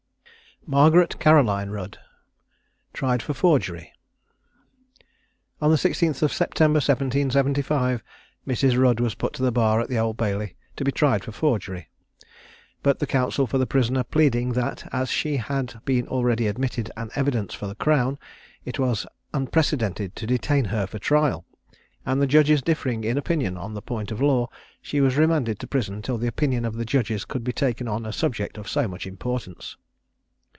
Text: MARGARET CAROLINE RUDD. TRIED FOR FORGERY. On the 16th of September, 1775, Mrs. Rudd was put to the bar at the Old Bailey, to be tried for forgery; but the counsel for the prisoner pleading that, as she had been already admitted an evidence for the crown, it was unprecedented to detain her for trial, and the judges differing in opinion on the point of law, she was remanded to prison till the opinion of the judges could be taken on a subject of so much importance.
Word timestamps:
MARGARET 0.67 1.17
CAROLINE 1.17 1.71
RUDD. 1.71 1.97
TRIED 2.93 3.23
FOR 3.23 3.33
FORGERY. 3.33 3.91
On 5.59 5.71
the 5.71 5.75
16th 5.75 6.21
of 6.21 6.31
September, 6.31 6.77
1775, 6.77 8.03
Mrs. 8.47 8.77
Rudd 8.77 8.99
was 8.99 9.15
put 9.15 9.33
to 9.33 9.41
the 9.41 9.51
bar 9.51 9.81
at 9.81 9.89
the 9.89 9.97
Old 9.97 10.17
Bailey, 10.17 10.55
to 10.75 10.85
be 10.85 10.91
tried 10.91 11.23
for 11.23 11.31
forgery; 11.31 11.89
but 12.83 12.99
the 12.99 13.07
counsel 13.07 13.47
for 13.47 13.57
the 13.57 13.65
prisoner 13.65 14.03
pleading 14.03 14.51
that, 14.53 14.87
as 14.93 15.09
she 15.09 15.37
had 15.37 15.81
been 15.83 16.07
already 16.07 16.45
admitted 16.45 16.91
an 16.95 17.09
evidence 17.15 17.55
for 17.55 17.65
the 17.65 17.73
crown, 17.75 18.19
it 18.63 18.77
was 18.77 19.07
unprecedented 19.33 20.15
to 20.15 20.27
detain 20.27 20.65
her 20.65 20.85
for 20.85 20.99
trial, 20.99 21.43
and 22.05 22.21
the 22.21 22.27
judges 22.27 22.61
differing 22.61 23.03
in 23.03 23.17
opinion 23.17 23.57
on 23.57 23.73
the 23.73 23.81
point 23.81 24.11
of 24.11 24.21
law, 24.21 24.47
she 24.79 25.01
was 25.01 25.17
remanded 25.17 25.57
to 25.57 25.65
prison 25.65 26.03
till 26.03 26.19
the 26.19 26.27
opinion 26.29 26.65
of 26.65 26.75
the 26.75 26.85
judges 26.85 27.25
could 27.25 27.43
be 27.43 27.51
taken 27.51 27.87
on 27.87 28.05
a 28.05 28.13
subject 28.13 28.59
of 28.59 28.69
so 28.69 28.87
much 28.87 29.07
importance. 29.07 29.75